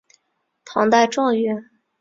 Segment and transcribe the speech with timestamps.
[0.65, 1.69] 唐代状元。